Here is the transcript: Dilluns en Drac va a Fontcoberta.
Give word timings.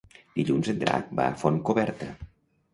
Dilluns 0.39 0.69
en 0.73 0.79
Drac 0.85 1.13
va 1.21 1.29
a 1.35 1.37
Fontcoberta. 1.45 2.11